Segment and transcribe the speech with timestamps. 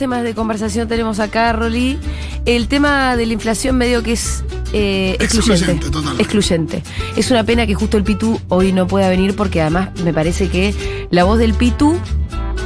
[0.00, 1.98] temas de conversación tenemos acá, Rolly.
[2.46, 4.42] El tema de la inflación medio que es
[4.72, 5.72] eh, excluyente.
[5.72, 6.22] Excluyente.
[6.22, 6.82] Excluyente.
[7.16, 10.48] Es una pena que justo el Pitu hoy no pueda venir porque además me parece
[10.48, 10.74] que
[11.10, 11.98] la voz del Pitu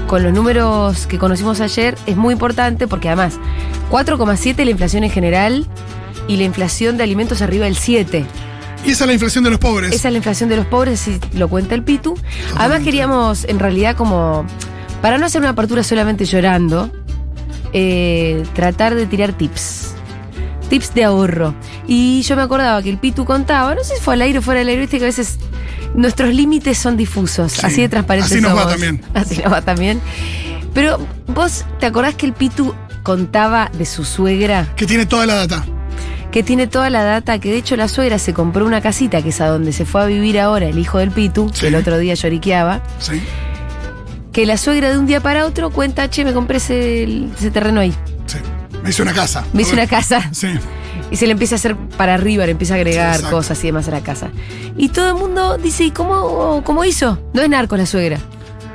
[0.06, 3.34] con los números que conocimos ayer es muy importante porque además
[3.90, 5.66] 4,7 la inflación en general
[6.28, 8.24] y la inflación de alimentos arriba del 7.
[8.86, 9.92] Y esa es la inflación de los pobres.
[9.92, 12.16] Esa es la inflación de los pobres, si lo cuenta el Pitu.
[12.56, 14.46] Además queríamos, en realidad, como,
[15.02, 16.92] para no hacer una apertura solamente llorando,
[17.74, 19.90] eh, tratar de tirar tips.
[20.70, 21.54] Tips de ahorro.
[21.86, 24.42] Y yo me acordaba que el Pitu contaba, no sé si fue al aire o
[24.42, 25.38] fuera del aire, viste que a veces
[25.94, 29.02] nuestros límites son difusos, Sí, así de transparentes así nos va también.
[29.14, 30.00] Así nos va también.
[30.72, 34.66] Pero vos, ¿te acordás que el Pitu contaba de su suegra?
[34.74, 35.64] Que tiene toda la data.
[36.32, 39.28] que tiene toda la data, que de hecho la suegra se compró una casita, que
[39.28, 41.60] es a donde se fue a vivir ahora el hijo del Pitu, Sí.
[41.60, 43.22] que el otro día lloriqueaba, Sí.
[44.34, 47.04] Que la suegra de un día para otro cuenta, che, me compré ese,
[47.38, 47.94] ese terreno ahí,
[48.26, 48.38] Sí.
[48.82, 49.46] Me hizo una casa.
[49.54, 50.48] me hice una casa, Sí.
[51.10, 53.88] y se le empieza a hacer para arriba, le empieza a agregar cosas y demás
[53.88, 54.28] a la casa.
[54.76, 57.18] Y todo el mundo dice, ¿y cómo, cómo hizo?
[57.32, 58.18] No es narco la suegra.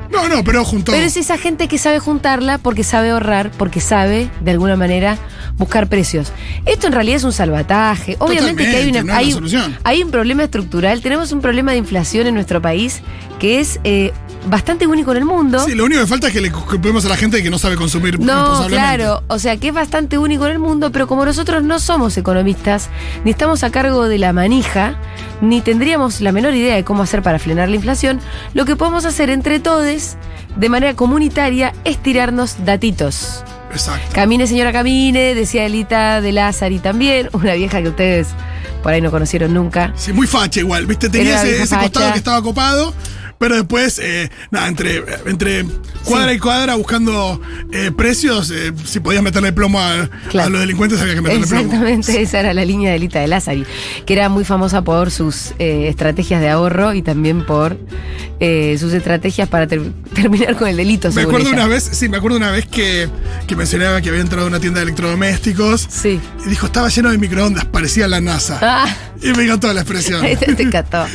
[0.09, 0.92] No, no, pero junto.
[0.92, 5.17] Pero es esa gente que sabe juntarla porque sabe ahorrar, porque sabe, de alguna manera,
[5.58, 6.31] buscar precios.
[6.66, 8.16] Esto en realidad es un salvataje.
[8.19, 9.14] Obviamente que hay, una, no
[9.84, 11.02] hay un problema estructural.
[11.02, 13.02] Tenemos un problema de inflación en nuestro país
[13.38, 14.12] que es eh,
[14.48, 15.59] bastante único en el mundo.
[15.66, 17.76] Sí, lo único que falta es que le culpemos a la gente que no sabe
[17.76, 21.64] consumir No, claro, o sea que es bastante único en el mundo, pero como nosotros
[21.64, 22.90] no somos economistas,
[23.23, 25.00] ni estamos a cargo de la manija,
[25.42, 28.20] ni tendríamos la menor idea de cómo hacer para frenar la inflación,
[28.54, 30.16] lo que podemos hacer entre todos,
[30.56, 33.44] de manera comunitaria, es tirarnos datitos.
[33.72, 34.08] Exacto.
[34.14, 38.30] Camine, señora, camine, decía Elita de Lázari también, una vieja que ustedes
[38.83, 39.94] por ahí no conocieron nunca.
[39.95, 41.09] Sí, muy facha igual, ¿viste?
[41.09, 42.94] Tenía ese, ese costado que estaba copado,
[43.38, 45.66] pero después, eh, nada, entre, entre
[46.03, 46.35] cuadra Sí.
[46.35, 47.39] y cuadra buscando
[47.72, 50.47] eh, precios, eh, si podías meterle plomo a, Claro.
[50.47, 51.63] a los delincuentes, había que meterle plomo.
[51.63, 53.66] Exactamente, esa era la línea de Elita de Lázari,
[54.06, 57.78] que era muy famosa por sus eh, estrategias de ahorro y también por
[58.41, 61.09] eh, sus estrategias para ter- terminar con el delito.
[61.12, 61.56] Me acuerdo ella.
[61.57, 63.07] una vez, sí, me acuerdo una vez que,
[63.47, 66.19] que mencionaba que había entrado a una tienda de electrodomésticos Sí.
[66.45, 68.57] y dijo, estaba lleno de microondas, parecía la NASA.
[68.72, 68.88] Ah,
[69.22, 70.22] Y me encantó la expresión.
[70.22, 71.06] te, te encantó.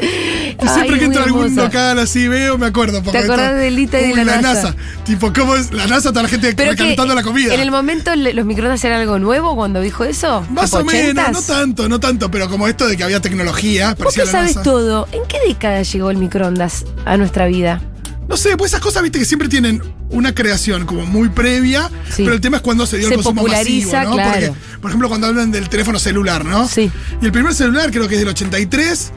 [0.00, 3.02] Y siempre que entro a algún local así veo, me acuerdo.
[3.02, 4.74] porque ¿Te acordás de Lita y de Uy, la NASA?
[5.04, 5.72] Tipo, ¿cómo es?
[5.72, 7.54] La NASA, toda la gente Pero recalentando la comida.
[7.54, 10.44] en el momento los microondas eran algo nuevo cuando dijo eso.
[10.50, 11.32] Más ¿Tipo o menos, 80s?
[11.32, 14.56] no tanto, no tanto, pero como esto de que había tecnología, Vos que la sabes
[14.56, 14.62] NASA.
[14.62, 17.80] todo, ¿en qué década llegó el microondas a nuestra vida?
[18.28, 22.22] No sé, pues esas cosas, viste, que siempre tienen una creación como muy previa, Sí.
[22.24, 24.22] pero el tema es cuando se dio Se el consumo populariza, masivo, ¿no?
[24.22, 24.46] claro.
[24.54, 26.66] Porque, por ejemplo, cuando hablan del teléfono celular, ¿no?
[26.68, 26.90] Sí.
[27.20, 29.12] Y el primer celular creo que es del 83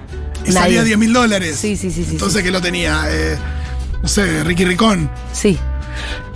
[0.45, 1.57] y salía 10 mil dólares.
[1.59, 3.03] Sí, sí, sí, sí, Entonces, que lo tenía?
[3.09, 3.37] Eh,
[4.01, 5.09] no sé, Ricky Ricón.
[5.33, 5.57] Sí.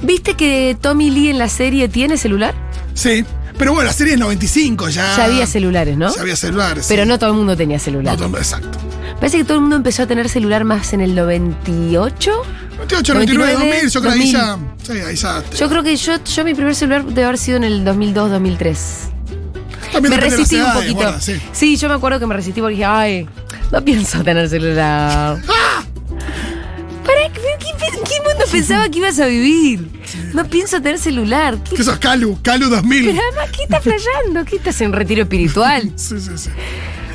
[0.02, 2.54] ¿Viste que Tommy Lee en la serie tiene celular?
[2.94, 3.26] Sí.
[3.58, 5.16] Pero bueno, la serie es 95 ya.
[5.18, 6.14] Ya había celulares, ¿no?
[6.14, 6.86] Ya había celulares.
[6.88, 7.10] Pero sí.
[7.10, 8.20] no todo el mundo tenía celular.
[8.20, 8.78] No, exacto.
[9.20, 12.32] Parece que todo el mundo empezó a tener celular más en el 98.
[12.78, 14.34] 98, 99, 2000, yo creo que ahí 2000.
[14.34, 14.58] ya.
[14.84, 15.44] Sí, ahí ya.
[15.58, 18.76] Yo creo que yo, yo mi primer celular debe haber sido en el 2002-2003.
[19.94, 20.96] También Me depende de las resistí un edades, poquito.
[20.96, 21.42] guarda, sí.
[21.54, 23.30] sí, yo me acuerdo que me resistí porque dije, ay,
[23.72, 25.38] no pienso tener celular.
[25.48, 25.84] ¡Ah!
[27.06, 29.88] ¿Para qué, qué, qué mundo pensaba que ibas a vivir?
[30.34, 31.58] No pienso tener celular.
[31.64, 33.06] ¿Qué, Que sos Calu, Calu 2000.
[33.06, 34.44] pero además, ¿qué estás flayando?
[34.44, 35.92] ¿Qué estás en retiro espiritual?
[35.96, 36.50] Sí, sí, sí.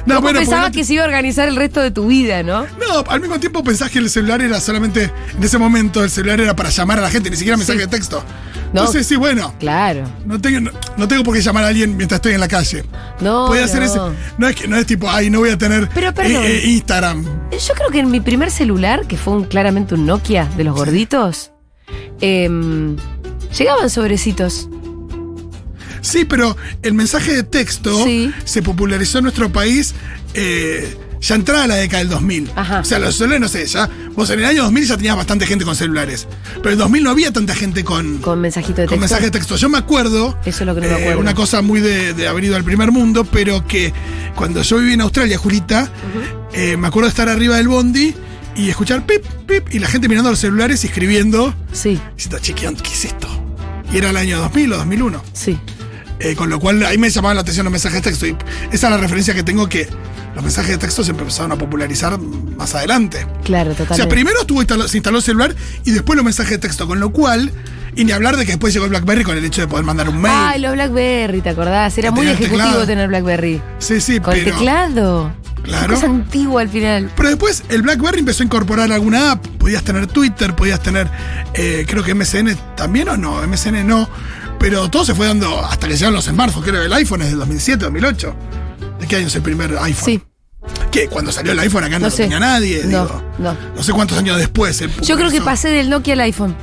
[0.07, 2.43] No, No, bueno, pensaba porque- que se iba a organizar el resto de tu vida,
[2.43, 2.63] ¿no?
[2.79, 5.11] No, al mismo tiempo pensás que el celular era solamente.
[5.37, 7.85] En ese momento, el celular era para llamar a la gente, ni siquiera mensaje Sí.
[7.85, 8.25] de texto.
[8.73, 8.81] No.
[8.83, 9.53] Entonces, sí, bueno.
[9.59, 10.05] Claro.
[10.25, 12.85] No tengo, no, no tengo por qué llamar a alguien mientras estoy en la calle.
[13.21, 13.53] No.
[13.53, 13.87] Hacer no.
[13.87, 13.99] ese.
[14.39, 16.45] No es que no es tipo, ay, no voy a tener Pero, perdón.
[16.45, 17.25] eh, eh, Instagram.
[17.51, 20.75] Yo creo que en mi primer celular, que fue un, claramente un Nokia de los
[20.77, 21.51] gorditos,
[22.21, 22.97] em,
[23.59, 24.69] llegaban sobrecitos.
[26.01, 28.33] Sí, pero el mensaje de texto Sí.
[28.45, 29.95] se popularizó en nuestro país
[30.35, 32.51] eh, ya entrada la década del 2000.
[32.57, 32.81] Ajá.
[32.81, 33.91] O sea, los celulares, no sé, ya.
[34.15, 36.27] Vos en el año 2000 ya tenías bastante gente con celulares.
[36.57, 38.91] Pero en el 2000 no había tanta gente con, Con mensajito de texto.
[38.95, 39.57] con mensaje de texto.
[39.57, 40.39] Yo me acuerdo.
[40.47, 41.21] Eso es lo que no me eh, acuerdo.
[41.21, 43.93] una cosa muy de, de haber ido al primer mundo, pero que
[44.35, 45.93] cuando yo viví en Australia, Julita,
[46.55, 48.15] eh, me acuerdo de estar arriba del bondi
[48.57, 52.55] y escuchar pip, pip, y la gente mirando los celulares y escribiendo, Sí, diciendo, che,
[52.55, 52.83] ¿qué, onda?
[52.83, 53.29] ¿qué es esto?
[53.93, 55.23] Y era el año 2000 o 2001.
[55.35, 55.59] sí.
[56.21, 58.27] Eh, con lo cual ahí me llamaban la atención los mensajes de texto.
[58.27, 58.37] Y
[58.73, 59.89] esa es la referencia que tengo que
[60.35, 63.27] los mensajes de texto se empezaron a popularizar más adelante.
[63.45, 64.15] Claro, O sea, totalmente.
[64.15, 66.87] primero estuvo instalado- se instaló el celular y después los mensajes de texto.
[66.87, 67.51] Con lo cual,
[67.97, 70.09] y ni hablar de que después llegó el Blackberry con el hecho de poder mandar
[70.11, 70.35] un mail.
[70.37, 71.97] Ay, los Blackberry, ¿te acordás?
[71.99, 72.87] Era muy el ejecutivo teclado.
[72.87, 73.61] tener Blackberry.
[73.79, 74.57] sí, sí, Con el pero.
[74.57, 75.33] teclado.
[75.63, 75.95] Claro.
[75.95, 77.11] Es antigua al final.
[77.17, 79.47] Pero después el BlackBerry empezó a incorporar alguna app.
[79.59, 81.07] Podías tener Twitter, podías tener,
[81.55, 84.09] eh, creo que MSN también o no, MSN no.
[84.61, 86.69] Pero todo se fue dando hasta que llegaron los smartphones.
[86.69, 88.35] Creo que el iPhone es del 2007, 2008.
[89.01, 90.05] ¿De qué año es el primer iPhone?
[90.05, 90.23] Sí,
[90.91, 92.25] Que cuando salió el iPhone acá no, no lo sé.
[92.25, 92.83] tenía nadie.
[92.85, 93.23] No, digo.
[93.39, 93.57] no.
[93.75, 94.81] No sé cuántos años después.
[94.83, 96.55] eh, Yo creo que pasé del Nokia al iPhone.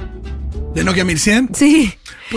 [0.75, 1.49] ¿De Nokia 1100?
[1.55, 1.91] Sí.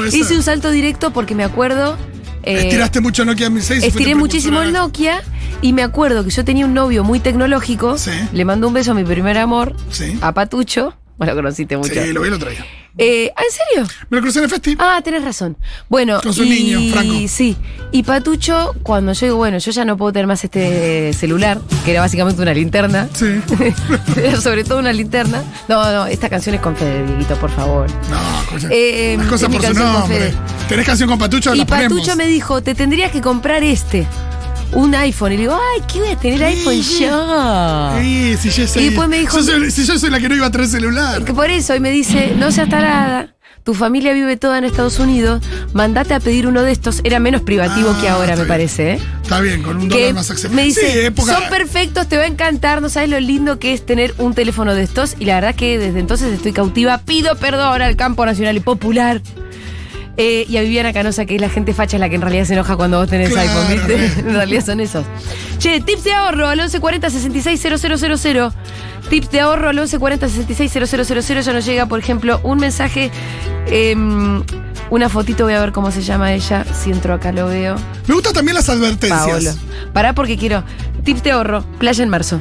[0.09, 0.37] Hice ser.
[0.39, 1.99] un salto directo porque me acuerdo.
[2.43, 3.79] eh, Estiraste mucho Nokia 1006.
[3.79, 4.73] y fuiste Estiré muchísimo el.
[4.73, 5.23] Nokia
[5.61, 7.99] y me acuerdo que yo tenía un novio muy tecnológico.
[7.99, 8.13] Sí.
[8.33, 10.17] Le mandó un beso a mi primer amor, Sí.
[10.23, 10.95] a Patucho.
[11.21, 11.93] Vos lo conociste mucho.
[11.93, 12.65] Sí, lo vi el otro día.
[12.97, 13.95] Eh, ¿ah, ¿En serio?
[14.09, 14.75] Me lo crucé en el festi.
[14.79, 15.59] Ah, tenés razón.
[15.91, 17.15] Bueno, Con su y, niño, Franco.
[17.29, 17.59] Sí.
[17.93, 21.91] Y Patucho, cuando yo digo, bueno, yo ya no puedo tener más este celular, que
[21.91, 23.07] era básicamente una linterna.
[23.13, 23.39] Sí.
[24.17, 25.43] Era sobre todo una linterna.
[25.69, 27.87] No, no, esta canción es con Fede, Dieguito, por favor.
[28.09, 28.69] No.
[28.71, 30.33] Eh, Las cosas por su nombre.
[30.71, 31.55] ¿Tenés canción con Patucho?
[31.55, 31.99] Y La ponemos.
[32.01, 34.07] Patucho me dijo, te tendrías que comprar este.
[34.73, 35.33] Un iPhone.
[35.33, 37.93] Y le digo, ay, ¿qué voy a tener iPhone yo?
[38.01, 40.29] Sí, si yo soy, Y después me dijo- yo soy- si yo soy la que
[40.29, 41.25] no iba a traer celular.
[41.25, 43.35] Que por eso, y me dice, no seas tarada.
[43.63, 45.43] Tu familia vive toda en Estados Unidos.
[45.75, 47.03] Mandate a pedir uno de estos.
[47.05, 48.49] Era menos privativo Ah, que ahora, está me bien.
[48.49, 48.99] parece, ¿eh?
[49.23, 50.57] Está bien, con un que dólar más accesible.
[50.57, 51.35] me dice, sí, época.
[51.35, 54.75] son perfectos, te va a encantar, no sabes lo lindo que es tener un teléfono
[54.75, 55.15] de estos.
[55.19, 56.99] Y la verdad que desde entonces estoy cautiva.
[57.05, 59.21] Pido perdón al campo nacional y popular.
[60.17, 62.53] Eh, y a Viviana Canosa, que es la gente facha la que en realidad se
[62.55, 64.21] enoja cuando vos tenés Claro, iPhone, ¿viste?
[64.29, 65.07] en realidad son esos.
[65.59, 68.53] Che, tips de ahorro al 1140 660000.
[69.09, 71.43] Tips de ahorro al 1140 660000.
[71.43, 73.11] Ya nos llega, por ejemplo, un mensaje,
[73.69, 74.43] em,
[74.91, 76.65] una fotito, voy a ver cómo se llama ella.
[76.75, 77.77] Si entro acá lo veo.
[78.07, 79.21] Me gustan también las advertencias.
[79.57, 79.93] Paolo.
[79.93, 80.65] Pará porque quiero.
[81.05, 82.41] Tips de ahorro, playa en marzo.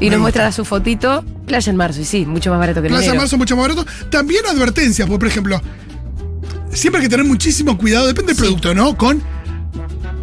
[0.00, 0.40] Y Me nos gusta.
[0.40, 2.00] muestra su fotito, playa en marzo.
[2.00, 3.20] Y sí, mucho más barato que en Plaza enero.
[3.20, 3.86] Marzo mucho más barato.
[4.10, 5.60] También advertencias, porque, por ejemplo,
[6.72, 8.42] siempre hay que tener muchísimo cuidado, depende del Sí.
[8.42, 8.96] producto, ¿no?
[8.96, 9.22] Con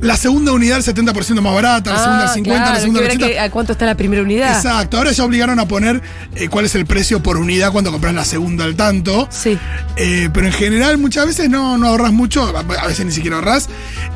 [0.02, 3.04] la segunda unidad al 70% más barata, la segunda al 50, claro, la segunda al
[3.06, 3.28] verá 80.
[3.34, 4.56] que- ¿A cuánto está la primera unidad?
[4.56, 6.02] Exacto, ahora ya obligaron a poner
[6.36, 9.28] eh, cuál es el precio por unidad cuando compras la segunda al tanto.
[9.32, 9.58] Sí.
[9.96, 13.70] Eh, pero en general muchas veces no, no ahorras mucho, a veces ni siquiera ahorras.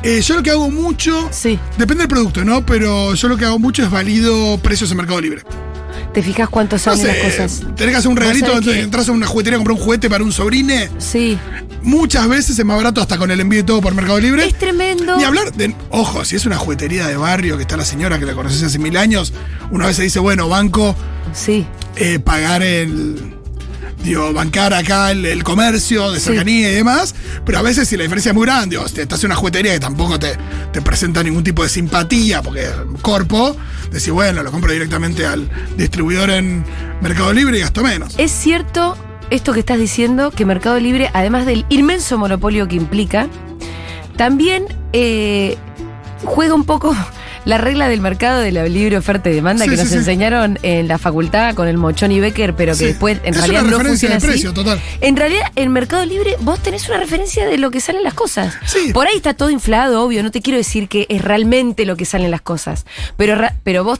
[0.04, 1.58] Eh, yo lo que hago mucho, Sí.
[1.78, 2.64] depende del producto, ¿no?
[2.64, 5.42] Pero yo lo que hago mucho es valido precios en Mercado Libre.
[6.14, 7.16] ¿Te fijas cuánto No salen sé, las
[7.48, 7.62] cosas?
[7.74, 9.82] tenés que hacer un ¿Vos regalito, sabés que- entras a una juguetería a comprar un
[9.82, 10.90] juguete para un sobrine.
[10.98, 11.38] Sí.
[11.82, 14.46] Muchas veces es más barato hasta con el envío y todo por Mercado Libre.
[14.46, 15.16] Es tremendo.
[15.16, 15.74] Ni hablar de.
[15.90, 18.78] Ojo, si es una juguetería de barrio que está la señora que la conoces hace
[18.78, 19.32] mil años,
[19.70, 20.94] una vez se dice, bueno, banco,
[21.32, 21.66] Sí.
[21.96, 23.34] eh, pagar el.
[24.04, 26.26] Digo, bancar acá el, el comercio de Sí.
[26.26, 27.14] cercanía y demás,
[27.46, 29.72] pero a veces si la diferencia es muy grande, o te estás en una juguetería
[29.74, 30.36] que tampoco te,
[30.72, 32.70] te presenta ningún tipo de simpatía, porque es
[33.00, 33.56] corpo,
[33.92, 36.64] decís, bueno, lo compro directamente al distribuidor en
[37.00, 38.14] Mercado Libre y gasto menos.
[38.18, 38.96] Es cierto
[39.32, 43.28] esto que estás diciendo, que Mercado Libre, además del inmenso monopolio que implica,
[44.16, 45.56] también eh,
[46.24, 46.94] juega un poco
[47.44, 49.96] la regla del mercado de la libre oferta y demanda Sí, que sí, nos sí.
[49.98, 53.62] enseñaron en la facultad con el Mochón y Becker, pero que después en Es realidad
[53.62, 54.26] una no referencia funciona de así.
[54.28, 54.80] precio, total.
[55.00, 58.54] En realidad, en Mercado Libre vos tenés una referencia de lo que salen las cosas.
[58.66, 58.92] Sí.
[58.92, 60.22] Por ahí está todo inflado, obvio.
[60.22, 62.86] No te quiero decir que es realmente lo que salen las cosas.
[63.16, 63.98] Pero, pero vos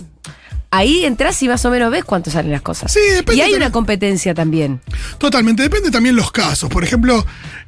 [0.72, 2.92] ahí entras y más o menos ves cuánto salen las cosas.
[2.92, 3.62] Sí, depende Y hay también.
[3.62, 4.80] una competencia también.
[5.18, 6.68] Totalmente, depende también los casos.
[6.68, 7.24] Por ejemplo,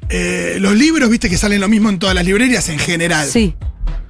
[0.09, 3.27] eh, los libros, viste que salen lo mismo en todas las librerías en general.
[3.29, 3.55] Sí,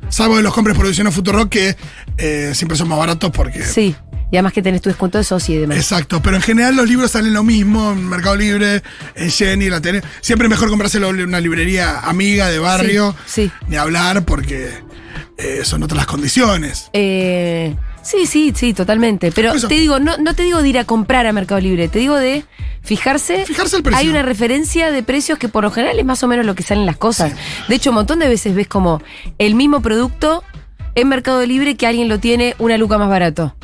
[0.09, 1.75] Salvo de los compres por edición Futurock que
[2.17, 3.63] eh, siempre son más baratos porque.
[3.63, 3.95] sí.
[4.31, 5.77] Y además que tenés tu descuento de socio y demás.
[5.77, 8.81] Exacto, pero en general los libros salen lo mismo en Mercado Libre,
[9.13, 10.01] en Jenny, la tele.
[10.19, 13.15] Siempre es mejor comprárselo en una librería amiga de barrio.
[13.27, 13.51] Sí, sí.
[13.67, 14.71] Ni hablar porque
[15.37, 16.89] eh, son otras las condiciones.
[16.93, 19.31] Eh, sí, sí, sí, totalmente.
[19.31, 19.67] Pero eso.
[19.67, 22.15] te digo, no, no te digo de ir a comprar a Mercado Libre, te digo
[22.15, 22.45] de
[22.83, 23.45] fijarse.
[23.45, 23.99] Fijarse el precio.
[23.99, 26.63] Hay una referencia de precios que por lo general es más o menos lo que
[26.63, 27.33] salen las cosas.
[27.67, 29.01] De hecho, un montón de veces ves como
[29.39, 30.43] el mismo producto
[30.93, 33.55] en Mercado Libre que alguien lo tiene una luca más barato.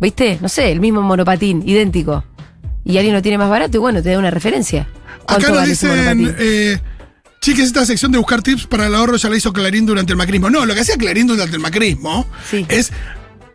[0.00, 0.38] ¿Viste?
[0.40, 2.24] No sé, el mismo monopatín, idéntico.
[2.84, 4.88] Y alguien lo tiene más barato y bueno, te da una referencia.
[5.26, 6.78] ¿Cuánto Acá nos vale dicen, eh,
[7.40, 10.16] chiques, esta sección de buscar tips para el ahorro ya la hizo Clarín durante el
[10.18, 10.50] macrismo.
[10.50, 12.66] No, lo que hacía Clarín durante el macrismo Sí.
[12.68, 12.92] es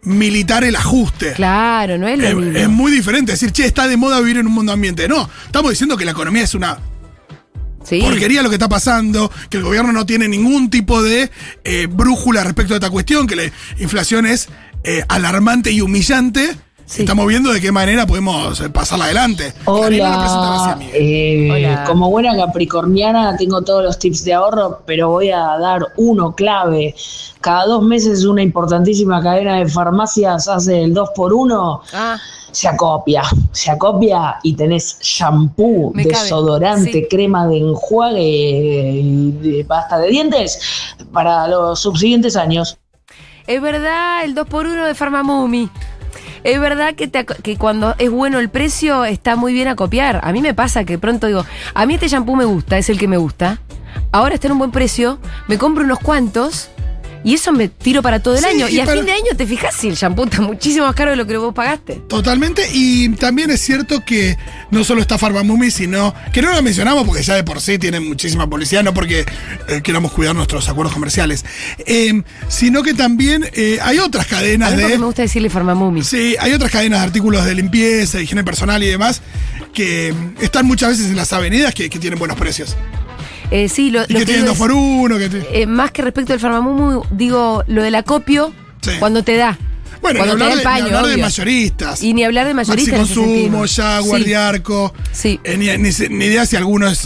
[0.04, 1.34] militar el ajuste.
[1.34, 2.58] Claro, no es lo Es, mismo.
[2.58, 5.08] es muy diferente decir, che, está de moda vivir en un mundo ambiente.
[5.08, 6.80] No, estamos diciendo que la economía es una
[7.84, 8.02] Sí.
[8.02, 11.32] porquería lo que está pasando, que el gobierno no tiene ningún tipo de
[11.64, 13.44] eh, brújula respecto a esta cuestión, que la
[13.80, 14.50] inflación es
[14.84, 16.56] eh, alarmante y humillante.
[16.90, 17.04] Sí.
[17.04, 19.54] Estamos viendo de qué manera podemos eh, pasarla adelante.
[19.68, 21.84] No eh, Hola.
[21.86, 26.96] como buena capricorniana tengo todos los tips de ahorro, pero voy a dar uno clave.
[27.42, 32.18] Cada dos meses una importantísima cadena de farmacias hace el 2 por 1 Ah,
[32.52, 37.08] se acopia, se acopia y tenés shampoo, Me desodorante, sí.
[37.08, 40.60] crema de enjuague y de pasta de dientes
[41.14, 42.80] para los subsiguientes años.
[43.46, 45.70] Es verdad, el 2x1 de Farmamumi.
[46.44, 50.20] Es verdad que, te que cuando es bueno el precio está muy bien a copiar.
[50.24, 52.98] A mí me pasa que pronto digo, a mí este shampoo me gusta, es el
[52.98, 53.60] que me gusta.
[54.12, 56.70] Ahora está en un buen precio, me compro unos cuantos
[57.24, 58.70] y eso me tiro para todo el Sí, año.
[58.70, 60.96] y Y, a para- fin de año te fijas si el shampoo está muchísimo más
[60.96, 62.02] caro de lo que vos pagaste.
[62.08, 64.38] Totalmente, y también es cierto que
[64.72, 68.08] no solo está Farmamumi, sino que no lo mencionamos porque ya de por sí tienen
[68.08, 69.26] muchísima publicidad, no porque
[69.68, 71.46] eh, queramos cuidar nuestros acuerdos comerciales,
[71.86, 75.06] eh, sino que también eh, hay otras A cadenas mí porque me de.
[75.06, 76.04] gusta decirle Farmamumi.
[76.04, 79.22] Sí, hay otras cadenas de artículos de limpieza, de higiene personal y demás
[79.74, 82.76] que mm, están muchas veces en las avenidas que, que tienen buenos precios.
[83.52, 85.18] Eh, sí, lo, Y lo que tienen dos por uno.
[85.18, 88.92] Que te- eh, más que respecto del Farmamumu, digo lo del acopio Sí.
[89.00, 89.58] cuando te da.
[90.02, 92.04] Bueno, ni cuando te hablar, da de, el paño, ni hablar de mayoristas.
[92.04, 92.94] Y ni hablar de mayoristas.
[93.10, 93.66] ese Consumo.
[93.68, 94.94] Jaguar, Sí.
[95.12, 95.40] Sí.
[95.44, 97.06] Eh, ni, ni ni idea si alguno es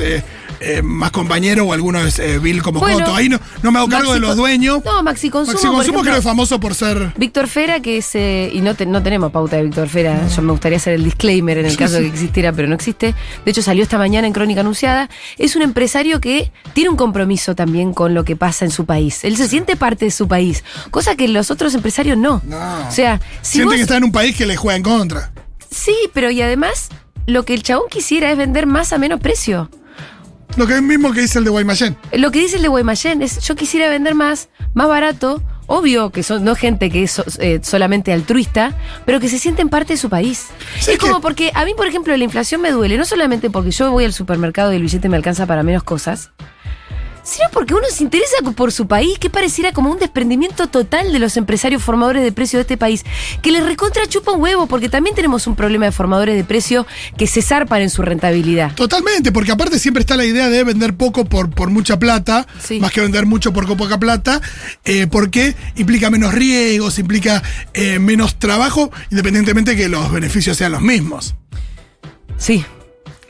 [0.64, 3.16] eh, eh, más compañero o alguno es eh, Bill como Bueno, Coto.
[3.16, 4.82] Ahí no, no me hago cargo Maxi de los dueños.
[4.86, 5.54] No, Maxi Consumo.
[5.54, 7.14] Maxi Consumo creo que es famoso por ser.
[7.18, 8.16] Víctor Fera, que es.
[8.16, 10.28] eh, y no, te- no tenemos pauta de Víctor Fera.
[10.28, 13.14] Yo me gustaría hacer el disclaimer en el caso de que existiera, pero no existe.
[13.46, 15.10] De hecho, salió esta mañana en Crónica Anunciada.
[15.38, 19.24] Es un empresario que tiene un compromiso también con lo que pasa en su país.
[19.24, 22.42] Él se siente parte de su país, cosa que los otros empresarios no.
[22.46, 22.88] No.
[22.88, 25.32] O sea, si Siente vos- que está en un país que le juega en contra.
[25.72, 26.90] Sí, pero y además,
[27.26, 29.70] lo que el chabón quisiera es vender más a menos precio.
[30.56, 31.98] Lo que es mismo que dice el de Guaymallén.
[32.14, 35.42] Lo que dice el de Guaymallén es, yo quisiera vender más, más barato.
[35.66, 39.94] Obvio que son no gente que es eh, solamente altruista, pero que se sienten parte
[39.94, 40.48] de su país.
[40.80, 43.50] Sí, es como que- porque a mí, por ejemplo, la inflación me duele, no solamente
[43.50, 46.32] porque yo voy al supermercado y el billete me alcanza para menos cosas,
[47.24, 51.20] sino porque uno se interesa por su país, que pareciera como un desprendimiento total de
[51.20, 53.04] los empresarios formadores de precios de este país,
[53.42, 56.86] que les recontra chupa un huevo, porque también tenemos un problema de formadores de precio
[57.18, 58.74] que se zarpan en su rentabilidad.
[58.76, 62.80] Totalmente, porque aparte siempre está la idea de vender poco por, por mucha plata, Sí.
[62.80, 64.42] más que vender mucho por poca plata,
[64.86, 67.42] eh, porque implica menos riesgos, implica
[67.74, 71.36] eh, menos trabajo, independientemente que los beneficios sean los mismos.
[72.38, 72.64] Sí.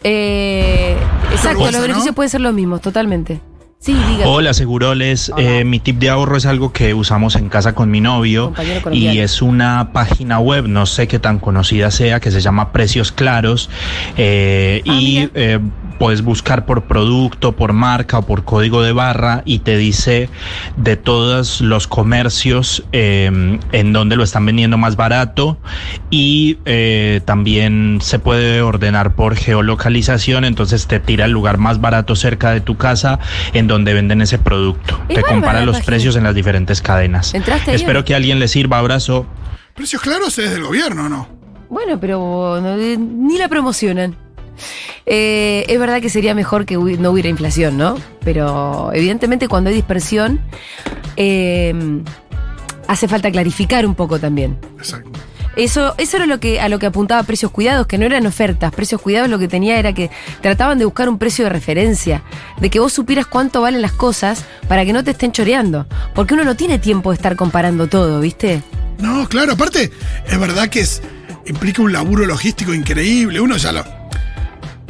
[0.03, 0.97] Eh,
[1.31, 2.13] exacto, los beneficios ¿no?
[2.13, 3.39] pueden ser los mismos, totalmente.
[3.83, 4.29] Sí, diga.
[4.29, 5.29] Hola, Seguroles.
[5.37, 8.53] Eh, mi tip de ahorro es algo que usamos en casa con mi novio
[8.93, 13.11] y es una página web, no sé qué tan conocida sea, que se llama Precios
[13.11, 13.69] Claros
[14.15, 15.59] eh, Ah, y eh,
[15.99, 20.29] puedes buscar por producto, por marca o por código de barra y te dice
[20.77, 25.57] de todos los comercios eh, en donde lo están vendiendo más barato
[26.09, 32.15] y eh, también se puede ordenar por geolocalización, entonces te tira el lugar más barato
[32.15, 33.19] cerca de tu casa
[33.53, 34.99] en donde venden ese producto.
[35.07, 35.85] Te compara los página.
[35.85, 37.33] precios en las diferentes cadenas.
[37.33, 38.79] ¿Entraste Espero que a alguien le sirva.
[38.79, 39.25] Abrazo.
[39.75, 41.27] Precios claros es del gobierno, ¿no?
[41.69, 44.15] Bueno, pero no- eh, ni la promocionan.
[45.05, 47.95] Eh, es verdad que sería mejor que no hubiera inflación, ¿no?
[48.23, 50.39] Pero evidentemente cuando hay dispersión,
[51.17, 51.73] eh,
[52.87, 54.57] hace falta clarificar un poco también.
[54.77, 55.19] Exacto.
[55.55, 58.71] Eso, eso era lo que, a lo que apuntaba Precios Cuidados, que no eran ofertas.
[58.73, 60.09] Precios Cuidados lo que tenía era que
[60.41, 62.23] trataban de buscar un precio de referencia,
[62.59, 65.85] de que vos supieras cuánto valen las cosas para que no te estén choreando.
[66.15, 68.63] Porque uno no tiene tiempo de estar comparando todo, ¿viste?
[68.99, 69.91] No, claro, aparte,
[70.25, 71.03] es verdad que es,
[71.45, 73.39] implica un laburo logístico increíble.
[73.39, 74.02] Uno ya lo.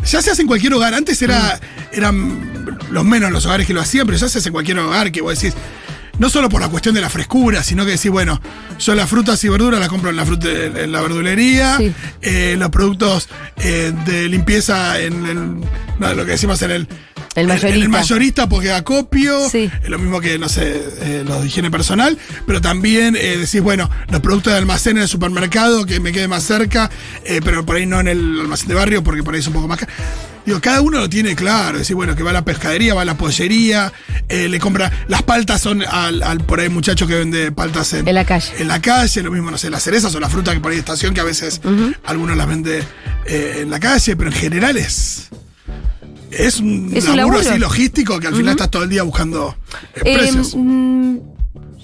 [0.05, 0.93] Ya se hace en cualquier hogar.
[0.93, 1.59] Antes era,
[1.91, 5.11] eran los menos los hogares que lo hacían, pero ya se hace en cualquier hogar
[5.11, 5.55] que vos decís.
[6.19, 8.39] No solo por la cuestión de la frescura, sino que decís, bueno,
[8.79, 11.91] yo las frutas y verduras las compro en la, fruta, en la verdulería, Sí.
[12.21, 15.55] eh, los productos eh, de limpieza en el,
[15.99, 16.87] no, lo que decimos en el,
[17.35, 17.83] El mayorista.
[17.83, 19.69] el mayorista porque acopio, Sí.
[19.83, 23.61] es lo mismo que, no sé, eh, los de higiene personal, pero también eh, decís,
[23.61, 26.91] bueno, los productos de almacén en el supermercado que me quede más cerca,
[27.25, 29.53] eh, pero por ahí no en el almacén de barrio porque por ahí es un
[29.53, 29.91] poco más caro.
[30.45, 33.05] Digo, cada uno lo tiene claro, decir, bueno, que va a la pescadería, va a
[33.05, 33.93] la pollería,
[34.27, 38.05] eh, le compra, las paltas son al, al por ahí muchacho que vende paltas en,
[38.07, 38.51] En la calle.
[38.59, 40.75] en la calle, lo mismo, no sé, las cerezas o la fruta que por ahí
[40.75, 41.61] de estación, que a veces
[42.03, 42.83] algunos las vende
[43.25, 45.29] en la calle, pero en general es.
[46.37, 49.55] Es un Es un laburo así logístico que al final estás todo el día buscando
[49.95, 50.55] eh, Eh, precios.
[50.55, 51.17] mm,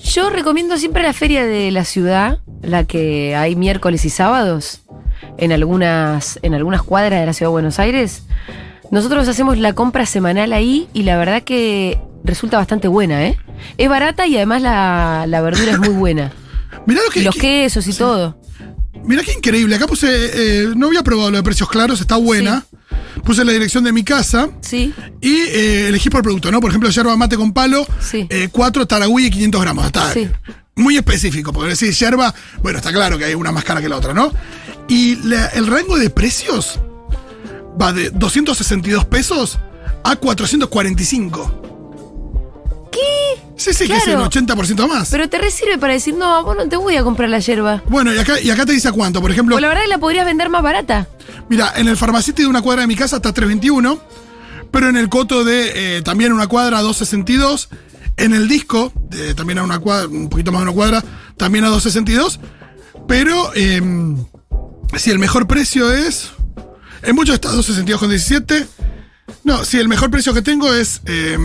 [0.04, 4.82] yo recomiendo siempre la feria de la ciudad, la que hay miércoles y sábados
[5.38, 8.24] en algunas, en algunas cuadras de la ciudad de Buenos Aires.
[8.92, 13.38] Nosotros hacemos la compra semanal ahí y la verdad que resulta bastante buena, ¿eh?
[13.78, 16.32] Es barata y además la, la verdura es muy buena.
[16.88, 17.20] Mirá lo que.
[17.20, 18.40] Y los que- quesos y todo.
[19.04, 19.76] Mirá qué increíble.
[19.76, 20.08] Acá puse.
[20.10, 22.66] eh, no había probado lo de precios claros, está buena.
[23.24, 26.60] Puse la dirección de mi casa Sí, y eh, elegí por producto, ¿no?
[26.62, 28.28] Por ejemplo, yerba mate con palo, Sí.
[28.52, 29.86] 4 taragüí y 500 gramos.
[29.88, 30.28] Está Sí.
[30.76, 33.98] muy específico, porque decir yerba, bueno, está claro que hay una más cara que la
[33.98, 34.32] otra, ¿no?
[34.88, 36.80] Y la- el rango de precios
[37.82, 39.60] va de 262 pesos
[40.04, 41.69] a 445.
[43.60, 44.30] Sí, sí, que es el Claro.
[44.30, 45.10] 80% más.
[45.10, 47.84] Pero te resirve para decir, no, vos no te voy a comprar la yerba.
[47.88, 49.22] bueno, y acá, y acá te dice a cuánto.
[49.22, 51.08] Por ejemplo, O la verdad que la podrías vender más barata.
[51.50, 54.00] mira, en el Farmacity de una cuadra de mi casa está 321,
[54.72, 57.70] pero en el coto de eh, también una cuadra 262.
[58.18, 61.04] En el disco, de, también a una cuadra, un poquito más de una cuadra,
[61.38, 62.40] también a 262.
[63.08, 63.82] Pero eh,
[64.98, 66.32] si el mejor precio es.
[67.02, 68.68] En muchos está 262 con 17.
[69.44, 71.02] No, si el mejor precio que tengo es.
[71.06, 71.38] eh,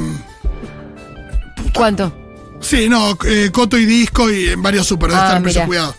[1.74, 2.12] ¿Cuánto?
[2.60, 5.94] Sí, no, eh, Coto y Disco y en varios super, debe Ah, estar precio cuidado.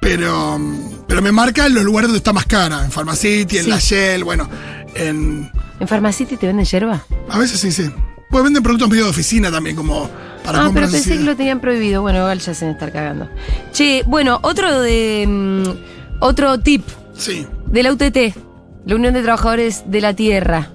[0.00, 3.64] Pero, mm, pero me marca en los lugares donde está más cara, en Pharmacity, en
[3.64, 3.70] Sí.
[3.70, 4.48] la Shell, bueno,
[4.94, 5.50] en...
[5.80, 7.04] ¿En Farmacity te venden yerba?
[7.28, 7.90] A veces sí, sí.
[8.30, 10.08] Pues venden productos medio de oficina también, como
[10.44, 11.18] para ah, pero pensé así.
[11.18, 12.02] que lo tenían prohibido.
[12.02, 13.28] Bueno, igual ya se me estar cagando.
[13.72, 15.26] Che, bueno, otro de.
[15.28, 15.62] mm,
[16.20, 16.82] otro tip
[17.16, 17.46] Sí.
[17.66, 18.34] de la UTT,
[18.86, 20.70] la Unión de Trabajadores de la Tierra.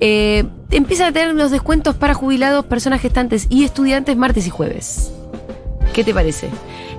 [0.00, 0.44] Eh,
[0.74, 5.12] empieza a tener los descuentos para jubilados, personas gestantes y estudiantes martes y jueves.
[5.92, 6.50] ¿Qué te parece?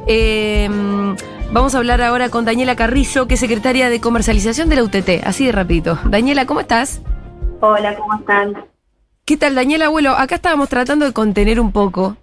[0.08, 0.70] Eh,
[1.51, 5.25] vamos a hablar ahora con Daniela Carrillo, que es secretaria de comercialización de la UTT.
[5.25, 6.00] Así de rapidito.
[6.05, 7.01] Daniela, ¿cómo estás?
[7.60, 8.55] Hola, ¿cómo están?
[9.25, 9.89] ¿Qué tal, Daniela?
[9.89, 12.15] Bueno, acá estábamos tratando de contener un poco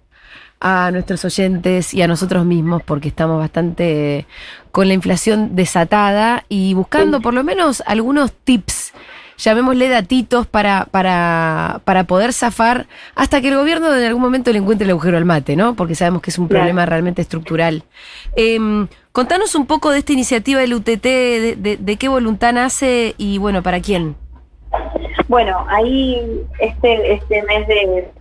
[0.59, 4.25] a nuestros oyentes y a nosotros mismos porque estamos bastante
[4.71, 8.93] con la inflación desatada y buscando por lo menos algunos tips,
[9.37, 14.59] llamémosle datitos para, para, para poder zafar hasta que el gobierno en algún momento le
[14.59, 15.75] encuentre el agujero al mate, ¿no?
[15.75, 16.61] Porque sabemos que es un Claro.
[16.61, 17.83] problema realmente estructural.
[18.35, 23.15] Em, contanos un poco de esta iniciativa del UTT, de, de- de qué voluntad nace
[23.17, 24.15] y bueno, para quién.
[25.27, 26.19] Bueno, ahí
[26.59, 28.11] este este mes de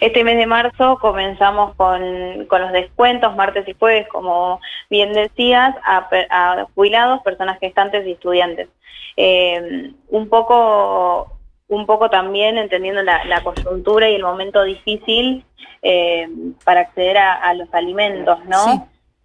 [0.00, 5.74] este mes de marzo comenzamos con, con los descuentos martes y jueves, como bien decías,
[5.84, 8.68] a, a jubilados, personas gestantes y estudiantes.
[9.16, 11.32] Eh, un poco
[11.68, 15.44] un poco también entendiendo la, la coyuntura y el momento difícil
[15.82, 16.28] eh,
[16.64, 18.64] para acceder a, a los alimentos, ¿no?
[18.64, 18.80] Sí.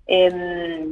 [0.08, 0.86] Eh,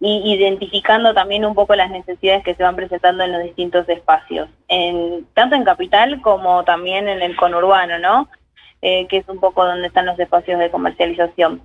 [0.00, 4.48] y identificando también un poco las necesidades que se van presentando en los distintos espacios,
[4.68, 8.28] en, tanto en capital como también en el conurbano, ¿no?
[8.80, 11.60] Eh, que es un poco donde están los espacios de comercialización.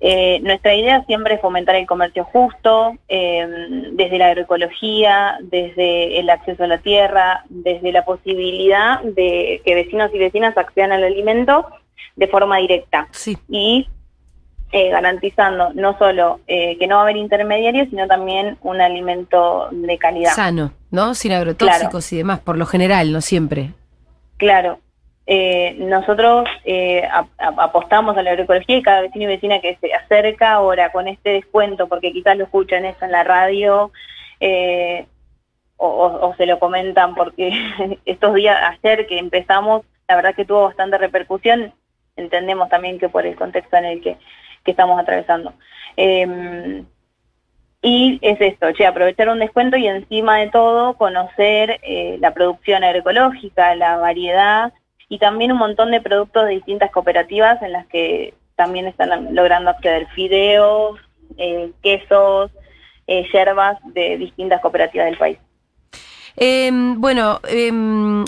[0.00, 3.46] Eh, nuestra idea siempre es fomentar el comercio justo, eh,
[3.92, 10.10] desde la agroecología, desde el acceso a la tierra, desde la posibilidad de que vecinos
[10.12, 11.66] y vecinas accedan al alimento
[12.16, 13.38] de forma directa Sí.
[13.48, 13.88] y
[14.70, 19.68] eh, garantizando no solo eh, que no va a haber intermediarios, sino también un alimento
[19.72, 20.34] de calidad.
[20.34, 21.14] Sano, ¿no?
[21.14, 23.70] Sin agrotóxicos y demás, por lo general, no siempre.
[24.36, 24.80] Claro.
[25.30, 29.76] Eh, nosotros eh, ap- ap- apostamos a la agroecología y cada vecino y vecina que
[29.76, 33.92] se acerca ahora con este descuento, porque quizás lo escuchan eso en la radio
[34.40, 35.04] eh,
[35.76, 37.52] o, se lo comentan porque
[38.06, 41.74] estos días, ayer que empezamos, la verdad que tuvo bastante repercusión,
[42.16, 44.16] entendemos también que por el contexto en el que,
[44.64, 45.52] que estamos atravesando.
[45.98, 46.82] Eh,
[47.82, 52.82] y es esto, che, aprovechar un descuento y encima de todo conocer eh, la producción
[52.82, 54.72] agroecológica, la variedad
[55.08, 59.70] y también un montón de productos de distintas cooperativas en las que también están logrando
[59.70, 60.98] acceder fideos,
[61.36, 62.50] eh, quesos,
[63.06, 65.38] eh, yerbas de distintas cooperativas del país.
[66.36, 67.72] Eh, bueno, eh,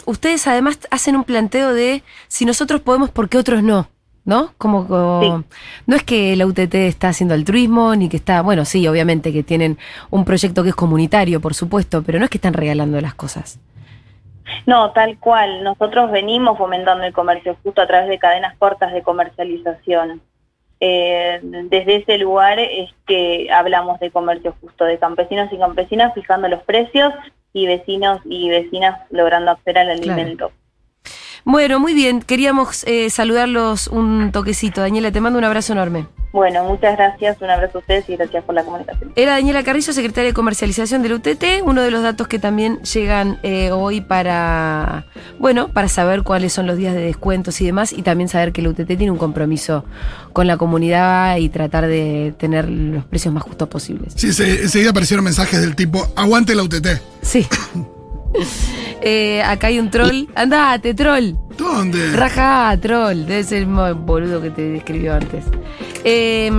[0.07, 3.89] ustedes además hacen un planteo de si nosotros podemos, ¿por qué otros no?
[4.25, 4.53] ¿No?
[4.59, 5.45] Como, como-
[5.87, 9.43] no es que la UTT está haciendo altruismo, ni que está, bueno, sí, obviamente que
[9.43, 9.79] tienen
[10.11, 13.59] un proyecto que es comunitario, por supuesto, pero no es que están regalando las cosas.
[14.67, 15.63] No, tal cual.
[15.65, 20.21] Nosotros venimos fomentando el comercio justo a través de cadenas cortas de comercialización.
[20.81, 26.49] Eh, desde ese lugar es que hablamos de comercio justo, de campesinos y campesinas fijando
[26.49, 27.13] los precios
[27.53, 30.13] y vecinos y vecinas logrando acceder al Claro.
[30.13, 30.53] alimento.
[31.45, 34.81] Bueno, muy bien, queríamos eh, saludarlos un toquecito.
[34.81, 36.07] Daniela, te mando un abrazo enorme.
[36.33, 39.11] Bueno, muchas gracias, un abrazo a ustedes y gracias por la comunicación.
[39.17, 43.41] Era Daniela Carrillo, secretaria de comercialización del UTT, uno de los datos que también llegan
[43.43, 45.07] eh, hoy para,
[45.41, 48.61] bueno, para saber cuáles son los días de descuentos y demás, y también saber que
[48.61, 49.85] el UTT tiene un compromiso
[50.33, 54.13] con la comunidad y tratar de tener los precios más justos posibles.
[54.15, 56.87] Sí, se- enseguida aparecieron mensajes del tipo, aguante la UTT.
[57.23, 57.45] Sí.
[59.03, 60.27] Eh, acá hay un troll.
[60.35, 61.33] Andate, troll.
[61.57, 62.13] ¿Dónde?
[62.17, 63.25] Raja, troll.
[63.27, 65.45] Debe ser el mismo boludo que te describió antes.
[66.05, 66.51] Eh,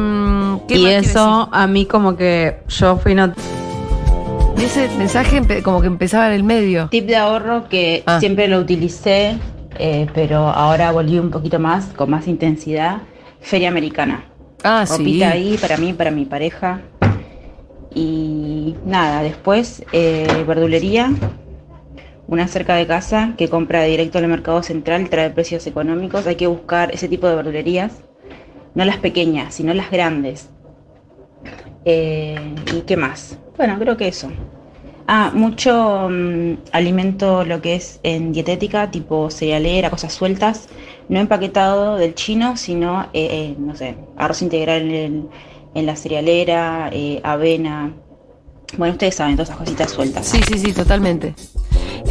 [0.67, 3.13] ¿qué Y más eso a mí como que yo fui?
[3.13, 6.87] Y ese mensaje como que empezaba en el medio.
[6.89, 8.19] tip de ahorro que Ah.
[8.19, 9.37] siempre lo utilicé,
[9.79, 12.97] eh, pero ahora volví un poquito más, con más intensidad.
[13.39, 14.23] Feria americana.
[14.63, 14.97] Ah, sí.
[14.97, 16.81] Ropita ahí para mí, para mi pareja.
[17.93, 21.11] Y nada, después eh, verdulería,
[22.31, 26.25] una cerca de casa que compra directo al mercado central, trae precios económicos.
[26.25, 27.91] Hay que buscar ese tipo de verdulerías,
[28.73, 30.49] no las pequeñas, sino las grandes.
[31.83, 33.37] Eh, ¿Y qué más?
[33.57, 34.31] Bueno, creo que eso.
[35.07, 40.69] Ah, mucho mm, alimento lo que es en dietética, tipo cerealera, cosas sueltas,
[41.09, 45.27] no empaquetado del chino, sino, eh, eh, no sé, arroz integral en,
[45.75, 47.91] en la cerealera, eh, avena.
[48.77, 50.27] Bueno, ustedes saben, todas esas cositas sueltas.
[50.27, 51.35] Sí, sí, sí, totalmente.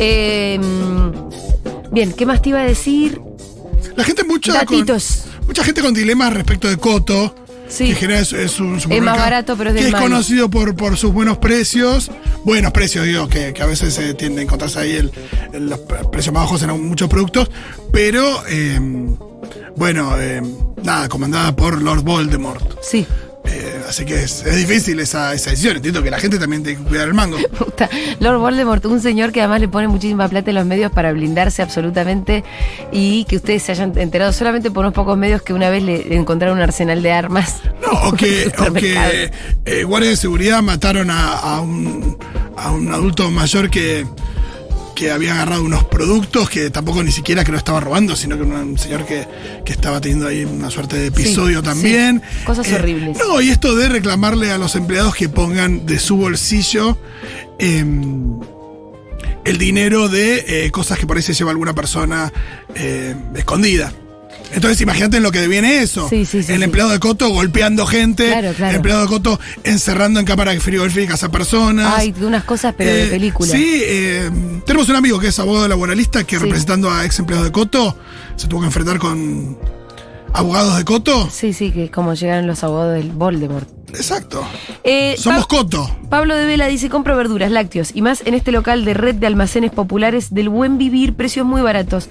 [0.03, 0.59] Eh,
[1.93, 3.21] bien, ¿qué más te iba a decir?
[3.97, 4.87] La gente mucha con,
[5.47, 7.35] mucha gente con dilemas respecto de Coto.
[7.69, 7.85] Sí.
[7.85, 10.03] Que en general es, es un supermercado barato, pero es del Que es mal.
[10.03, 12.11] conocido por, por sus buenos precios.
[12.45, 15.13] Buenos precios, digo, que, que a veces se tiende a encontrarse ahí el,
[15.53, 15.79] el- los
[16.11, 17.49] precios más bajos en muchos productos.
[17.93, 18.81] Pero, eh,
[19.77, 20.43] bueno, eh,
[20.83, 22.75] nada, comandada por Lord Voldemort.
[22.83, 23.07] Sí.
[23.91, 25.75] Así que es, es difícil esa, esa decisión.
[25.75, 27.39] Entiendo que la gente también tiene que cuidar el mango.
[27.53, 27.91] Me gusta.
[28.21, 31.61] Lord Voldemort, un señor que además le pone muchísima plata en los medios para blindarse
[31.61, 32.45] absolutamente
[32.93, 36.15] y que ustedes se hayan enterado solamente por unos pocos medios que una vez le
[36.15, 37.63] encontraron un arsenal de armas.
[37.83, 39.33] No, o que, o que
[39.65, 42.17] eh, guardias de seguridad mataron a, a un,
[42.57, 44.07] a un adulto mayor que,
[45.01, 48.43] que había agarrado unos productos que tampoco ni siquiera que lo estaba robando, sino que
[48.43, 49.27] un señor que,
[49.65, 52.19] que estaba teniendo ahí una suerte de episodio Sí, también.
[52.23, 52.45] Eh, sí.
[52.45, 53.17] Cosas horribles.
[53.17, 56.99] No, y esto de reclamarle a los empleados que pongan de su bolsillo
[57.59, 58.41] em,
[59.47, 62.31] el dinero de eh, cosas que por ahí se lleva alguna persona
[62.75, 63.95] eh, escondida.
[64.53, 66.09] Entonces imagínate lo que deviene eso.
[66.09, 68.27] Sí, sí, sí, el empleado de Coto golpeando gente.
[68.27, 68.71] Claro, claro.
[68.71, 71.93] El empleado de Coto encerrando en cámaras frigoríficas a personas.
[71.97, 73.53] Ay, de unas cosas, pero de Eh, película.
[73.53, 74.31] Sí, eh,
[74.67, 77.53] tenemos un amigo que es abogado de la Buenalista que representando a ex empleados de
[77.53, 77.97] Coto
[78.37, 79.57] se tuvo que enfrentar con
[80.33, 81.29] abogados de Coto.
[81.31, 83.69] Sí, sí, que es como llegaron los abogados del Voldemort.
[83.91, 84.45] Exacto.
[84.85, 85.97] Eh, Somos Pa- Coto.
[86.09, 89.27] Pablo de Vela dice, compro verduras, lácteos y más en este local de red de
[89.27, 92.09] almacenes populares del Buen Vivir, precios muy baratos.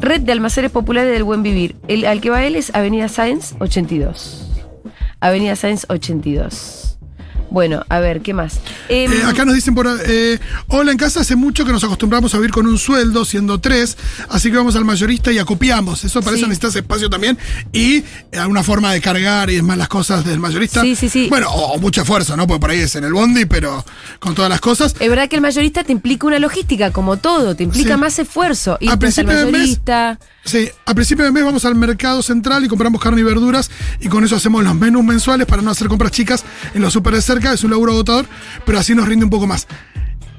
[0.00, 1.76] Red de almacenes populares del Buen Vivir.
[1.86, 4.48] El, al que va él es Avenida Sáenz 82.
[5.20, 6.89] Avenida Sáenz 82.
[7.50, 8.60] Bueno, a ver, ¿qué más?
[8.88, 12.32] Em, Eh, acá nos dicen por eh, hola en casa hace mucho que nos acostumbramos
[12.34, 13.96] a vivir con un sueldo siendo tres,
[14.28, 16.04] así que vamos al mayorista y acopiamos.
[16.04, 16.42] Eso para Sí.
[16.42, 17.36] eso necesitas espacio también
[17.72, 18.04] y eh,
[18.38, 20.82] alguna forma de cargar y demás las cosas del mayorista.
[20.82, 21.26] Sí, sí, sí.
[21.28, 22.46] Bueno, o, o mucho esfuerzo, ¿no?
[22.46, 23.84] Porque por ahí es en el bondi, pero
[24.20, 24.94] con todas las cosas.
[25.00, 28.00] Es verdad que el mayorista te implica una logística, como todo, te implica Sí.
[28.00, 28.78] más esfuerzo.
[28.80, 30.18] El principio de mes- mayorista.
[30.42, 34.08] Sí, a principio de mes vamos al mercado central y compramos carne y verduras y
[34.08, 37.20] con eso hacemos los menús mensuales para no hacer compras chicas en los super de
[37.20, 37.39] cerca.
[37.52, 38.26] Es un laburo agotador,
[38.66, 39.66] pero así nos rinde un poco más.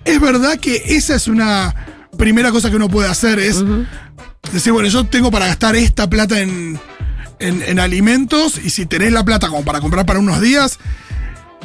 [0.05, 1.73] Es verdad que esa es una
[2.17, 3.63] primera cosa que uno puede hacer, es
[4.53, 6.79] decir, bueno, yo tengo para gastar esta plata en,
[7.39, 10.77] en- en alimentos y si tenés la plata como para comprar para unos días,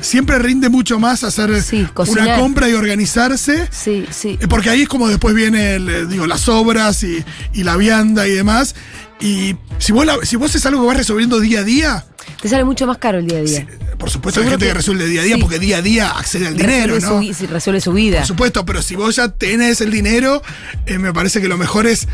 [0.00, 3.68] siempre rinde mucho más hacer Sí, una compra y organizarse.
[3.72, 4.38] Sí, sí.
[4.40, 7.76] Eh, Porque ahí es como después viene el, eh, digo, las obras y, y la
[7.76, 8.74] vianda y demás.
[9.20, 12.04] Y si vos, la- si vos es algo que vas resolviendo día a día,
[12.42, 13.66] Te sale mucho más caro el día a día.
[13.98, 15.40] por supuesto hay gente que, que- resuelve día a día sí.
[15.40, 17.34] porque día a día accede al dinero, resuelve, ¿no?
[17.34, 18.18] su, resuelve su vida.
[18.18, 20.42] Por supuesto, pero si vos ya tenés el dinero,
[20.86, 22.06] eh, me parece que lo mejor es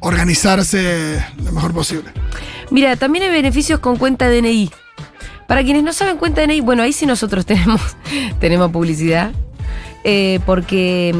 [0.00, 2.10] organizarse lo mejor posible.
[2.70, 4.70] Mira, también hay beneficios con cuenta DNI.
[5.46, 7.80] Para quienes no saben cuenta DNI, bueno, ahí sí nosotros tenemos,
[8.40, 9.32] tenemos publicidad,
[10.04, 11.14] eh, porque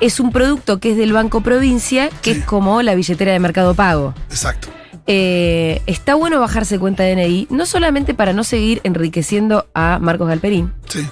[0.00, 2.40] es un producto que es del Banco Provincia, que Sí.
[2.40, 4.14] es como la billetera de Mercado Pago.
[4.30, 4.68] Exacto.
[5.06, 10.72] Eh, está bueno bajarse cuenta DNI, no solamente para no seguir enriqueciendo a Marcos Galperín,
[10.88, 11.06] Sí.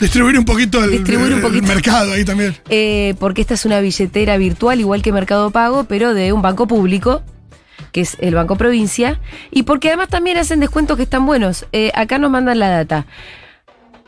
[0.00, 2.54] Distribuir un poquito el, Distribuir un el mercado ahí también.
[2.68, 6.66] eh, porque esta es una billetera virtual, igual que Mercado Pago, pero de un banco
[6.66, 7.22] público,
[7.90, 11.66] que es el Banco Provincia, y porque además también hacen descuentos que están buenos.
[11.72, 13.06] Eh, acá nos mandan la data.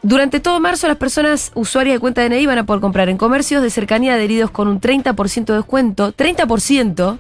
[0.05, 3.63] Durante todo marzo, las personas usuarias de cuenta DNI van a poder comprar en comercios
[3.63, 7.19] de cercanía adheridos con un 30% de descuento, 30%,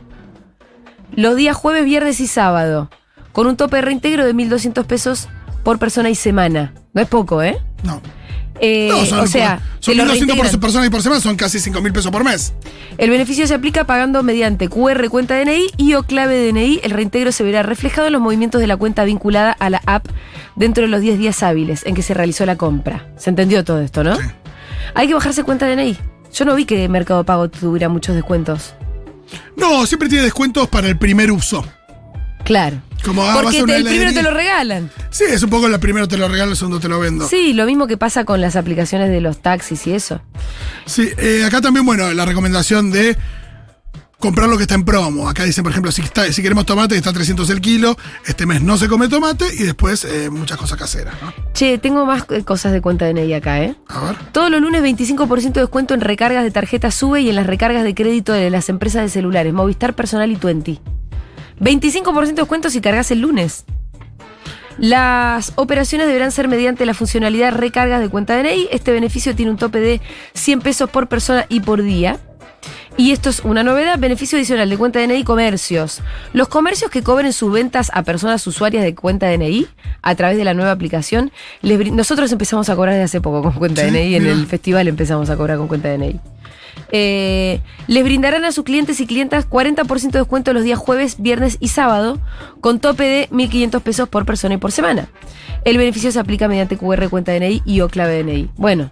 [1.16, 2.90] los días jueves, viernes y sábado,
[3.33, 5.29] con un tope de reintegro de 1.200 pesos
[5.62, 6.75] por persona y semana.
[6.92, 7.59] No es poco, ¿eh?
[7.85, 8.03] No.
[8.61, 11.37] Eh, No, son, o sea, son te lo 1.200 por persona y por semana, son
[11.37, 12.53] casi 5 mil pesos por mes.
[12.99, 16.81] El beneficio se aplica pagando mediante QR cuenta DNI y o clave DNI.
[16.83, 20.07] El reintegro se verá reflejado en los movimientos de la cuenta vinculada a la app
[20.57, 23.09] dentro de los 10 días hábiles en que se realizó la compra.
[23.17, 24.17] ¿Se entendió todo esto, no?
[24.17, 24.23] Sí.
[24.95, 25.97] Hay que bajarse cuenta DNI.
[26.33, 28.75] Yo no vi que Mercado Pago tuviera muchos descuentos.
[29.57, 31.64] No, siempre tiene descuentos para el primer uso.
[32.45, 32.77] Claro.
[33.05, 34.90] Como ah, Porque te- el primero te lo regalan.
[35.11, 37.29] Sí, es un poco el primero te lo regalo, el segundo te lo vendo.
[37.29, 40.21] Sí, lo mismo que pasa con las aplicaciones de los taxis y eso.
[40.87, 43.17] Sí, eh, acá también, bueno, la recomendación de
[44.19, 45.29] comprar lo que está en promo.
[45.29, 47.95] Acá dicen, por ejemplo, si, está, si queremos tomate, está a 300 el kilo.
[48.27, 51.14] Este mes no se come tomate y después eh, muchas cosas caseras.
[51.21, 51.33] ¿no?
[51.53, 53.77] Che, tengo más eh, cosas de cuenta de NEI acá, ¿eh?
[53.88, 54.17] A ver.
[54.33, 57.85] Todos los lunes 25% de descuento en recargas de tarjeta SUBE y en las recargas
[57.85, 60.81] de crédito de las empresas de celulares, Movistar Personal y Twenty.
[61.61, 63.64] 25% de descuento si cargas el lunes.
[64.79, 68.69] Las operaciones deberán ser mediante la funcionalidad recargas de cuenta DNI.
[68.73, 70.01] Este beneficio tiene un tope de
[70.35, 72.19] 100 pesos por persona y por día.
[72.97, 76.01] Y esto es una novedad, beneficio adicional de cuenta DNI comercios.
[76.33, 79.67] Los comercios que cobren sus ventas a personas usuarias de cuenta DNI
[80.03, 83.53] a través de la nueva aplicación, les nosotros empezamos a cobrar desde hace poco con
[83.53, 84.35] cuenta Sí, DNI, en mira.
[84.35, 86.21] el festival empezamos a cobrar con cuenta DNI.
[86.90, 91.57] Eh, les brindarán a sus clientes y clientas 40% de descuento los días jueves, viernes
[91.61, 92.20] y sábado,
[92.61, 95.09] con tope de 1.500 pesos por persona y por semana.
[95.64, 98.51] El beneficio se aplica mediante QR cuenta DNI y o clave DNI.
[98.57, 98.90] Bueno,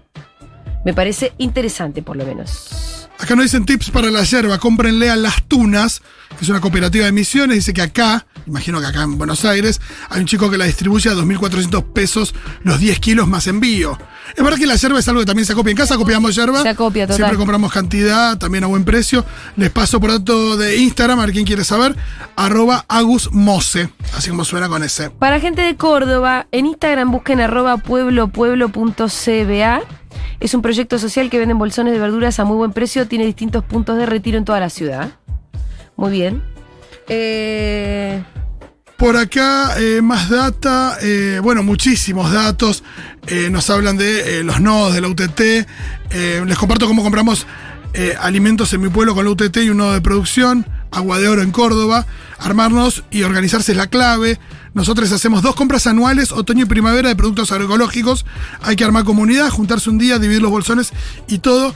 [0.85, 3.09] me parece interesante por lo menos.
[3.19, 4.59] Acá nos dicen tips para la yerba.
[4.59, 6.03] Cómprenle a Las Tunas,
[6.39, 7.57] que es una cooperativa de misiones.
[7.57, 11.11] Dice que acá, imagino que acá en Buenos Aires, hay un chico que la distribuye
[11.11, 13.99] a 2.400 pesos los 10 kilos más envío.
[14.37, 15.73] Es verdad que la yerba es algo que también se acopia.
[15.73, 16.63] En casa copiamos yerba.
[16.63, 17.17] Se acopia, total.
[17.17, 19.25] Siempre compramos cantidad, también a buen precio.
[19.57, 21.95] Les paso por dato de Instagram, a ver quién quiere saber.
[22.37, 25.11] Arroba agusmose, así como suena con ese.
[25.11, 29.81] Para gente de Córdoba, en Instagram busquen arroba pueblopueblo.cba.
[30.41, 33.07] Es un proyecto social que venden bolsones de verduras a muy buen precio.
[33.07, 35.13] Tiene distintos puntos de retiro en toda la ciudad.
[35.97, 36.43] Muy bien.
[37.09, 38.23] Eh,
[38.97, 42.83] Por acá, eh, más data, eh, bueno, muchísimos datos.
[43.51, 45.67] Nos hablan de los nodos de la UTT.
[46.45, 47.47] Les comparto cómo compramos
[48.21, 50.67] alimentos en mi pueblo con la UTT y un nodo de producción.
[50.91, 52.07] Agua de Oro en Córdoba.
[52.39, 54.41] Armarnos y organizarse es la clave.
[54.75, 58.25] Nosotros hacemos dos compras anuales, otoño y primavera, de productos agroecológicos.
[58.63, 60.93] Hay que armar comunidad, juntarse un día, dividir los bolsones
[61.29, 61.75] y todo.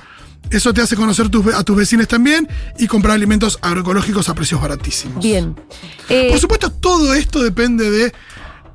[0.50, 4.60] Eso te hace conocer tus a tus vecinos también y comprar alimentos agroecológicos a precios
[4.60, 5.22] baratísimos.
[5.22, 5.56] bien.
[6.08, 8.12] Eh, Por supuesto, todo esto depende de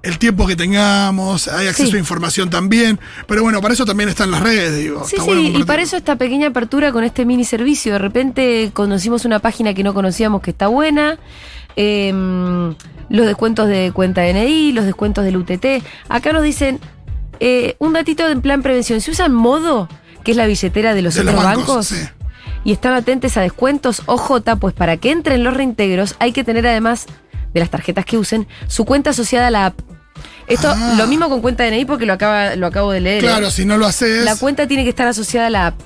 [0.03, 1.95] el tiempo que tengamos, hay acceso Sí.
[1.95, 5.03] a información también, pero bueno, para eso también están las redes, digo.
[5.07, 7.93] Sí, sí, bueno y para eso esta pequeña apertura con este mini servicio.
[7.93, 11.19] De repente conocimos una página que no conocíamos que está buena.
[11.77, 12.11] eh,
[13.09, 15.83] los descuentos de cuenta DNI, los descuentos del UTT.
[16.09, 16.79] Acá nos dicen
[17.39, 19.01] eh, un datito en plan prevención.
[19.01, 19.87] Si usan modo,
[20.23, 22.05] que es la billetera de los De otros los bancos, bancos, sí.
[22.63, 26.65] y están atentos a descuentos OJ, pues para que entren los reintegros hay que tener
[26.67, 27.05] además
[27.53, 29.79] de las tarjetas que usen su cuenta asociada a la app.
[30.47, 30.95] Esto, Ah.
[30.97, 33.23] lo mismo con cuenta DNI porque lo, acaba, lo acabo de leer.
[33.23, 33.27] ¿eh?
[33.27, 34.23] Claro, si no lo haces.
[34.25, 35.79] La cuenta tiene que estar asociada a la app.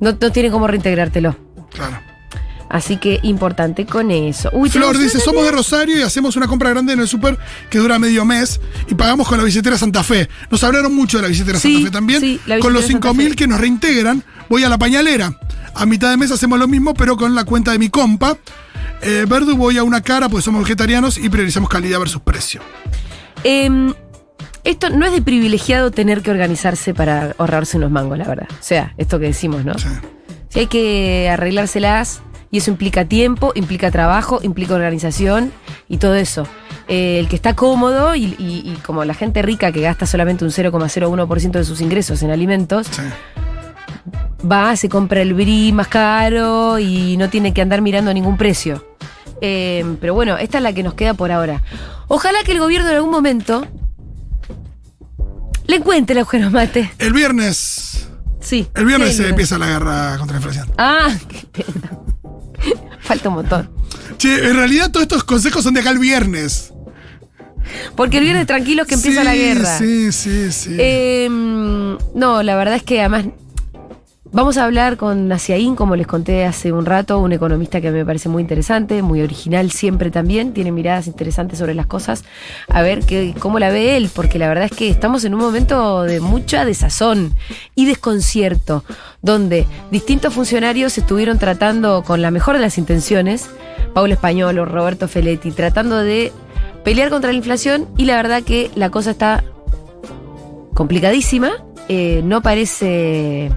[0.00, 1.36] No, no tiene cómo reintegrártelo.
[1.70, 1.98] Claro.
[2.70, 4.50] Así que importante con eso.
[4.52, 7.38] Uy, Flor dice, somos de Rosario y hacemos una compra grande en el súper
[7.70, 10.28] que dura medio mes y pagamos con la billetera Santa Fe.
[10.50, 12.20] Nos hablaron mucho de la billetera Sí, Santa Fe también.
[12.20, 13.36] sí, la con los billetera Santa 5 mil Fe.
[13.36, 15.38] que nos reintegran, voy a la pañalera.
[15.74, 18.36] A mitad de mes hacemos lo mismo, pero con la cuenta de mi compa.
[19.00, 22.60] Eh, Verdu voy a una cara porque somos vegetarianos y priorizamos calidad versus precio.
[23.44, 23.94] Em,
[24.64, 28.48] esto no es de privilegiado tener que organizarse para ahorrarse unos mangos, la verdad.
[28.50, 29.78] O sea, esto que decimos, ¿no?
[29.78, 29.88] Sí.
[30.48, 35.52] Si hay que arreglárselas, y eso implica tiempo, implica trabajo, implica organización
[35.88, 36.46] y todo eso.
[36.88, 40.44] Eh, el que está cómodo y, y- y como la gente rica que gasta solamente
[40.44, 43.02] un 0,01% de sus ingresos en alimentos, Sí.
[44.50, 48.86] va, se compra el brie más caro y no tiene que andar mirando ningún precio.
[49.40, 51.62] Eh, pero bueno, esta es la que nos queda por ahora.
[52.08, 53.66] Ojalá que el gobierno en algún momento
[55.66, 56.90] le encuentre el agujero mate.
[56.98, 58.08] El viernes.
[58.40, 58.66] Sí.
[58.74, 60.70] El viernes Sí, se empieza la guerra contra la inflación.
[60.78, 61.90] Ah, qué pena.
[63.08, 63.70] Falta un montón.
[64.18, 66.74] Che, en realidad todos estos consejos son de acá el viernes.
[67.96, 69.78] Porque el viernes tranquilos que empieza Sí, la guerra.
[69.78, 70.76] Sí, sí, sí.
[70.78, 73.24] Eh, no, la verdad es que además
[74.32, 78.04] vamos a hablar con Naciaín, como les conté hace un rato, un economista que me
[78.04, 82.24] parece muy interesante, muy original siempre también, tiene miradas interesantes sobre las cosas,
[82.68, 85.40] a ver qué, cómo la ve él, porque la verdad es que estamos en un
[85.40, 87.34] momento de mucha desazón
[87.74, 88.84] y desconcierto,
[89.22, 93.48] donde distintos funcionarios estuvieron tratando con la mejor de las intenciones,
[93.94, 96.32] Paulo Español o Roberto Feletti, tratando de
[96.84, 99.44] pelear contra la inflación y la verdad que la cosa está
[100.74, 101.50] complicadísima.
[101.88, 103.50] eh, no parece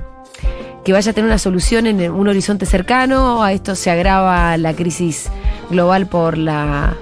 [0.83, 3.43] que vaya a tener una solución en un horizonte cercano.
[3.43, 5.29] A esto se agrava la crisis
[5.69, 6.95] global por la,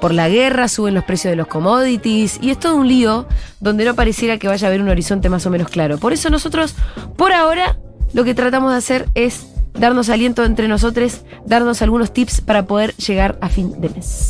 [0.00, 3.26] por la guerra, suben los precios de los commodities y es todo un lío
[3.60, 5.98] donde no pareciera que vaya a haber un horizonte más o menos claro.
[5.98, 6.74] Por eso nosotros,
[7.16, 7.76] por ahora,
[8.12, 12.94] lo que tratamos de hacer es darnos aliento entre nosotros, darnos algunos tips para poder
[12.96, 14.28] llegar a fin de mes.